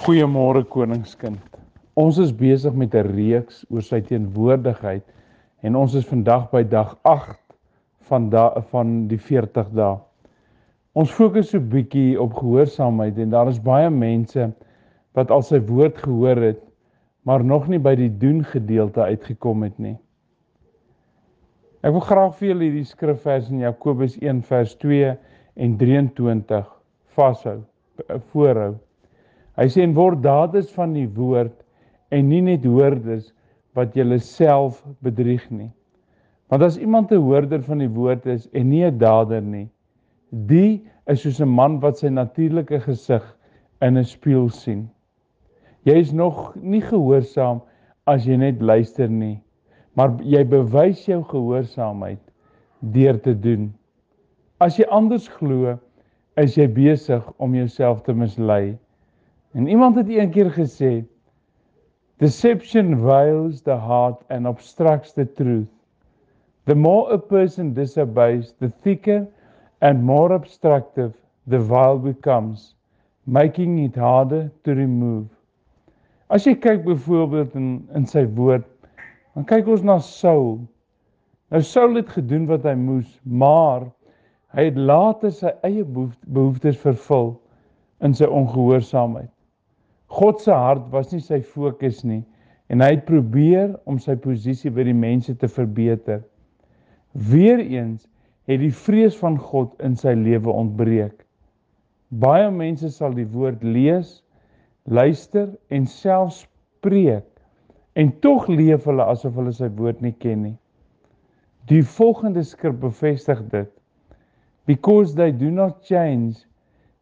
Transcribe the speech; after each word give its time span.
Goeiemôre 0.00 0.62
koningskind. 0.64 1.58
Ons 2.00 2.16
is 2.22 2.30
besig 2.32 2.72
met 2.72 2.94
'n 2.96 3.04
reeks 3.04 3.58
oor 3.68 3.82
sy 3.84 3.98
teenwoordigheid 4.00 5.04
en 5.60 5.76
ons 5.76 5.94
is 5.94 6.06
vandag 6.08 6.46
by 6.54 6.62
dag 6.62 6.94
8 7.04 7.36
van 8.08 8.30
da 8.30 8.62
van 8.70 8.94
die 9.12 9.18
40 9.18 9.68
dae. 9.76 9.98
Ons 10.96 11.12
fokus 11.12 11.50
so 11.50 11.60
bietjie 11.60 12.16
op 12.16 12.32
gehoorsaamheid 12.32 13.18
en 13.18 13.36
daar 13.36 13.52
is 13.52 13.60
baie 13.60 13.90
mense 13.90 14.48
wat 15.12 15.30
al 15.30 15.42
sy 15.42 15.60
woord 15.68 15.98
gehoor 15.98 16.36
het, 16.48 16.64
maar 17.22 17.44
nog 17.44 17.68
nie 17.68 17.78
by 17.78 17.94
die 17.94 18.10
doen 18.18 18.40
gedeelte 18.44 19.02
uitgekom 19.02 19.62
het 19.68 19.78
nie. 19.78 19.98
Ek 21.84 21.92
wil 21.92 22.00
graag 22.08 22.38
vir 22.38 22.48
julle 22.48 22.70
hierdie 22.70 22.88
skrifvers 22.88 23.50
in 23.50 23.66
Jakobus 23.68 24.16
1 24.22 24.42
vers 24.48 24.76
2 24.76 25.16
en 25.56 25.76
23 25.76 26.78
vashou, 27.12 27.60
voorhou. 28.32 28.78
Hy 29.60 29.66
sê 29.68 29.82
en 29.84 29.92
word 29.92 30.22
daders 30.24 30.70
van 30.72 30.94
die 30.96 31.08
woord 31.16 31.58
en 32.16 32.30
nie 32.30 32.40
net 32.40 32.64
hoorders 32.64 33.26
wat 33.76 33.96
julle 33.98 34.16
self 34.24 34.78
bedrieg 35.04 35.44
nie. 35.52 35.68
Want 36.48 36.64
as 36.66 36.78
iemand 36.80 37.12
'n 37.12 37.20
hoorder 37.20 37.60
van 37.62 37.78
die 37.84 37.92
woord 37.98 38.26
is 38.26 38.48
en 38.54 38.70
nie 38.70 38.84
'n 38.84 38.98
dader 38.98 39.42
nie, 39.42 39.68
die 40.32 40.80
is 41.06 41.20
soos 41.22 41.40
'n 41.40 41.48
man 41.48 41.78
wat 41.80 41.98
sy 41.98 42.08
natuurlike 42.08 42.80
gesig 42.80 43.22
in 43.82 43.98
'n 43.98 44.04
spieël 44.04 44.48
sien. 44.48 44.88
Jy 45.84 45.94
is 46.00 46.12
nog 46.12 46.56
nie 46.56 46.80
gehoorsaam 46.80 47.60
as 48.06 48.26
jy 48.26 48.36
net 48.36 48.62
luister 48.62 49.08
nie, 49.08 49.42
maar 49.94 50.16
jy 50.22 50.44
bewys 50.44 51.06
jou 51.06 51.22
gehoorsaamheid 51.22 52.20
deur 52.80 53.20
te 53.20 53.34
doen. 53.34 53.74
As 54.60 54.78
jy 54.78 54.86
anders 54.88 55.28
glo, 55.28 55.78
is 56.36 56.56
jy 56.56 56.66
besig 56.66 57.32
om 57.38 57.54
jouself 57.54 58.02
te 58.02 58.14
mislei. 58.14 58.78
En 59.52 59.66
iemand 59.66 59.96
het 59.96 60.08
eendag 60.08 60.54
gesê 60.54 61.04
deception 62.22 63.00
veils 63.02 63.62
the 63.62 63.74
heart 63.74 64.22
and 64.28 64.46
obstructs 64.46 65.12
the 65.12 65.26
truth. 65.26 65.70
The 66.66 66.74
more 66.74 67.12
a 67.12 67.18
person 67.18 67.74
disobeys, 67.74 68.52
the 68.58 68.68
thicker 68.82 69.26
and 69.80 70.04
more 70.04 70.34
obstructive 70.34 71.12
the 71.46 71.58
veil 71.58 71.98
becomes, 71.98 72.76
making 73.26 73.78
it 73.78 73.96
harder 73.96 74.52
to 74.62 74.74
remove. 74.74 75.26
As 76.30 76.46
jy 76.46 76.54
kyk 76.54 76.84
byvoorbeeld 76.84 77.56
in 77.58 77.88
in 77.94 78.06
sy 78.06 78.22
woord, 78.38 78.68
dan 79.34 79.48
kyk 79.50 79.66
ons 79.66 79.82
na 79.82 79.98
Saul. 79.98 80.60
Nou 81.50 81.62
Saul 81.62 81.98
het 81.98 82.14
gedoen 82.14 82.46
wat 82.46 82.62
hy 82.62 82.76
moes, 82.78 83.18
maar 83.24 83.88
hy 84.54 84.68
het 84.70 84.78
later 84.78 85.34
sy 85.34 85.50
eie 85.66 85.82
behoeftes 85.82 86.78
vervul 86.78 87.34
in 88.06 88.14
sy 88.14 88.30
ongehoorsaamheid. 88.30 89.30
God 90.10 90.40
se 90.42 90.52
hart 90.52 90.88
was 90.90 91.12
nie 91.14 91.22
sy 91.22 91.40
fokus 91.46 92.02
nie 92.04 92.22
en 92.70 92.82
hy 92.82 92.92
het 92.94 93.06
probeer 93.06 93.72
om 93.90 93.98
sy 94.02 94.16
posisie 94.18 94.70
by 94.74 94.84
die 94.86 94.96
mense 94.96 95.34
te 95.38 95.48
verbeter. 95.50 96.20
Weereens 97.14 98.06
het 98.50 98.60
die 98.62 98.74
vrees 98.74 99.16
van 99.18 99.38
God 99.38 99.74
in 99.86 99.96
sy 99.98 100.14
lewe 100.18 100.50
ontbreek. 100.50 101.24
Baie 102.10 102.50
mense 102.50 102.90
sal 102.94 103.14
die 103.14 103.26
woord 103.30 103.62
lees, 103.62 104.20
luister 104.90 105.50
en 105.70 105.86
selfs 105.86 106.44
preek 106.82 107.26
en 107.98 108.10
tog 108.22 108.46
leef 108.50 108.86
hulle 108.86 109.06
asof 109.12 109.34
hulle 109.38 109.54
sy 109.54 109.68
woord 109.78 110.02
nie 110.02 110.14
ken 110.22 110.42
nie. 110.46 110.56
Die 111.70 111.82
volgende 111.86 112.42
skrif 112.46 112.78
bevestig 112.82 113.42
dit. 113.50 113.70
Because 114.66 115.14
they 115.14 115.30
do 115.30 115.50
not 115.50 115.82
change, 115.86 116.46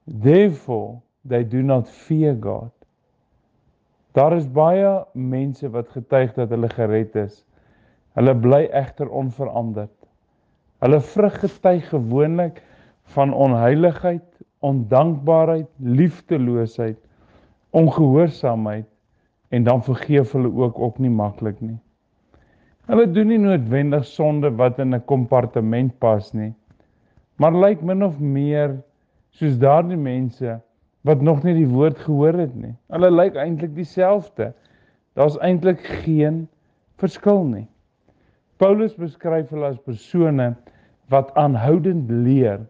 therefore 0.06 1.01
they 1.25 1.45
do 1.45 1.62
not 1.62 1.89
fear 1.89 2.34
God. 2.34 2.73
Daar 4.19 4.34
is 4.34 4.48
baie 4.50 5.05
mense 5.14 5.69
wat 5.70 5.92
getuig 5.94 6.33
dat 6.34 6.50
hulle 6.50 6.69
gered 6.72 7.14
is. 7.20 7.44
Hulle 8.19 8.34
bly 8.34 8.64
egter 8.74 9.11
onveranderd. 9.14 9.94
Hulle 10.83 10.98
vrug 11.12 11.36
getuig 11.42 11.86
gewoonlik 11.92 12.58
van 13.14 13.34
onheiligheid, 13.34 14.27
ondankbaarheid, 14.58 15.68
liefdeloosheid, 15.79 16.98
ongehoorsaamheid 17.70 18.89
en 19.55 19.64
dan 19.64 19.84
vergeef 19.86 20.33
hulle 20.35 20.50
ook 20.50 20.79
ook 20.79 20.98
nie 20.98 21.12
maklik 21.12 21.61
nie. 21.61 21.79
Hulle 22.90 23.06
doen 23.12 23.30
nie 23.30 23.39
noodwendig 23.39 24.06
sonde 24.08 24.50
wat 24.56 24.79
in 24.83 24.95
'n 24.95 25.05
kompartement 25.05 25.98
pas 25.98 26.33
nie, 26.33 26.55
maar 27.36 27.55
lyk 27.55 27.83
min 27.83 28.02
of 28.02 28.18
meer 28.18 28.80
soos 29.30 29.58
daardie 29.58 29.96
mense 29.96 30.61
wat 31.07 31.20
nog 31.23 31.42
nie 31.42 31.55
die 31.55 31.69
woord 31.69 31.98
gehoor 31.98 32.39
het 32.39 32.55
nie. 32.55 32.75
Hulle 32.92 33.11
lyk 33.11 33.36
eintlik 33.39 33.75
dieselfde. 33.77 34.53
Daar's 35.19 35.39
eintlik 35.45 35.83
geen 36.05 36.47
verskil 36.98 37.45
nie. 37.47 37.67
Paulus 38.59 38.97
beskryf 38.98 39.53
hulle 39.55 39.70
as 39.70 39.79
persone 39.86 40.53
wat 41.13 41.31
aanhoudend 41.39 42.11
leer, 42.11 42.64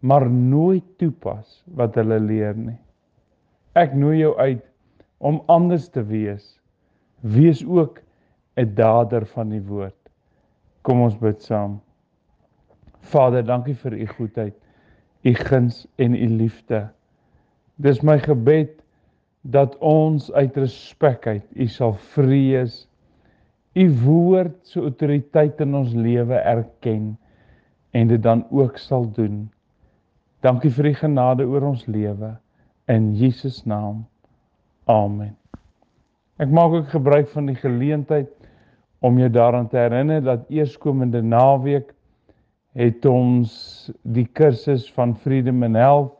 maar 0.00 0.26
nooit 0.30 0.84
toepas 0.98 1.60
wat 1.78 1.94
hulle 2.00 2.18
leer 2.20 2.56
nie. 2.58 2.78
Ek 3.78 3.94
nooi 3.94 4.18
jou 4.18 4.34
uit 4.40 4.64
om 5.22 5.42
anders 5.52 5.88
te 5.92 6.02
wees. 6.02 6.56
Wees 7.20 7.62
ook 7.66 8.00
'n 8.56 8.74
dader 8.74 9.26
van 9.26 9.48
die 9.48 9.62
woord. 9.62 9.96
Kom 10.82 11.00
ons 11.00 11.16
bid 11.18 11.42
saam. 11.42 11.80
Vader, 13.00 13.44
dankie 13.44 13.74
vir 13.74 13.92
u 13.92 14.06
goedheid, 14.06 14.54
u 15.22 15.34
guns 15.34 15.86
en 15.96 16.14
u 16.14 16.26
liefde. 16.26 16.88
Dis 17.80 18.02
my 18.04 18.18
gebed 18.20 18.74
dat 19.48 19.76
ons 19.80 20.28
uit 20.36 20.56
respek 20.60 21.26
uit 21.26 21.46
U 21.56 21.66
sal 21.72 21.94
vrees. 22.12 22.84
U 23.72 23.86
woord 24.02 24.58
se 24.68 24.82
autoriteit 24.82 25.60
in 25.64 25.78
ons 25.78 25.94
lewe 25.96 26.36
erken 26.36 27.14
en 27.96 28.10
dit 28.10 28.22
dan 28.22 28.44
ook 28.50 28.76
sal 28.78 29.08
doen. 29.16 29.46
Dankie 30.44 30.72
vir 30.76 30.90
U 30.90 30.94
genade 31.06 31.46
oor 31.48 31.70
ons 31.72 31.86
lewe 31.88 32.34
in 32.90 33.14
Jesus 33.16 33.62
naam. 33.64 34.04
Amen. 34.90 35.36
Ek 36.40 36.52
maak 36.52 36.74
ook 36.76 36.92
gebruik 36.92 37.28
van 37.32 37.48
die 37.48 37.58
geleentheid 37.58 38.30
om 39.00 39.18
jou 39.20 39.28
daaraan 39.32 39.68
te 39.68 39.80
herinner 39.80 40.20
dat 40.24 40.48
eerskomende 40.52 41.22
naweek 41.22 41.94
het 42.76 43.04
ons 43.08 43.52
die 44.02 44.26
kursus 44.36 44.88
van 44.96 45.16
Freedom 45.16 45.62
and 45.64 45.76
Health 45.80 46.19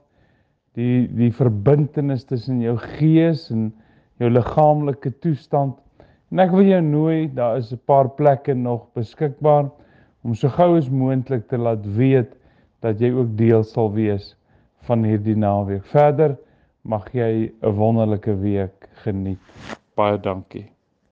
die 0.78 1.08
die 1.18 1.30
verbintenis 1.34 2.24
tussen 2.24 2.60
jou 2.62 2.76
gees 2.98 3.48
en 3.50 3.70
jou 4.20 4.30
liggaamlike 4.30 5.12
toestand. 5.24 5.76
En 6.30 6.42
ek 6.44 6.52
wil 6.54 6.68
jou 6.68 6.80
nooi, 6.84 7.30
daar 7.34 7.58
is 7.58 7.72
'n 7.72 7.80
paar 7.86 8.08
plekke 8.08 8.54
nog 8.54 8.86
beskikbaar 8.94 9.70
om 10.22 10.34
so 10.34 10.48
gou 10.48 10.76
as 10.76 10.90
moontlik 10.90 11.48
te 11.48 11.58
laat 11.58 11.86
weet 11.96 12.36
dat 12.80 13.00
jy 13.00 13.10
ook 13.12 13.36
deel 13.36 13.62
sal 13.64 13.92
wees 13.92 14.36
van 14.88 15.04
hierdie 15.04 15.36
naweek. 15.36 15.84
Verder 15.84 16.36
mag 16.82 17.12
jy 17.12 17.52
'n 17.62 17.76
wonderlike 17.76 18.34
week 18.40 18.88
geniet. 19.02 19.40
Baie 19.96 20.18
dankie. 20.20 20.79